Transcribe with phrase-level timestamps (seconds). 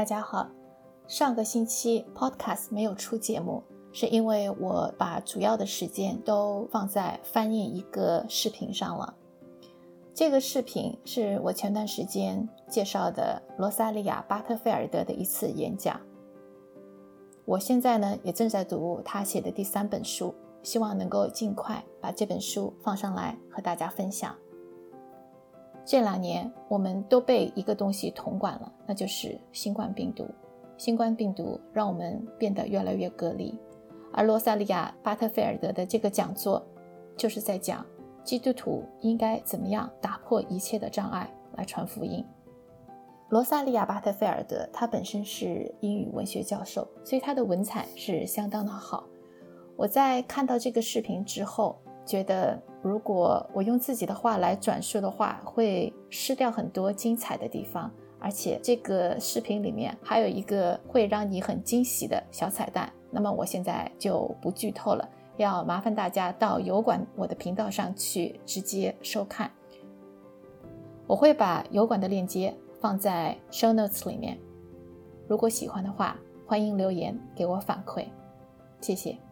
[0.00, 0.48] 大家好。
[1.06, 9.12] 上个星期 Podcast 没有出节目，是因为我把主要的时间都放在翻译一个视频上了。
[10.14, 16.00] 这个视频是我前段时间介绍的罗萨利亚·巴特菲尔德的一次演讲。
[17.44, 24.34] 我现在呢也正在读他写的第三本书，希望能够尽快把这本书放上来和大家分享。
[25.84, 30.26] 这两年，我们都被一个东西统管了，那就是新冠病毒。
[30.76, 33.58] 新冠病毒让我们变得越来越隔离，
[34.12, 36.64] 而罗萨利亚·巴特菲尔德的这个讲座，
[37.16, 37.84] 就是在讲
[38.22, 42.24] 基督徒应该怎么样打破一切的障碍来传福音。
[43.28, 49.04] 罗萨利亚·巴特菲尔德他本身是英语文学教授，所以他的文采是相当的好。
[49.76, 51.76] 我在看到这个视频之后。
[52.06, 57.90] 觉得如果我用自己的话来转述的话，会失掉很多精彩的地方。
[58.22, 62.92] 而且这个视频里面还有一个会让你很惊喜的小彩蛋。
[63.10, 65.08] 那么我现在就不剧透了，
[65.38, 69.50] 要麻烦大家到油管我的频道上去直接收看。
[71.06, 74.38] 我会把油管的链接放在 show notes 里面。
[75.26, 78.04] 如果喜欢的话，欢迎留言给我反馈，
[78.82, 79.29] 谢谢。